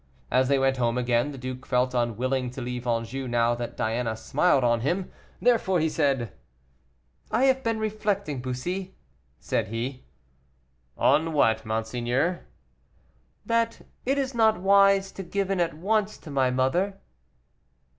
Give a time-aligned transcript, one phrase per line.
[0.31, 4.17] As they went home again, the duke felt unwilling to leave Anjou now that Diana
[4.17, 5.11] smiled on him.
[5.39, 6.33] Therefore he said,
[7.29, 8.95] "I have been reflecting, Bussy,"
[9.39, 10.05] said he.
[10.97, 12.47] "On what, monseigneur?"
[13.45, 16.97] "That it is not wise to give in at once to my mother."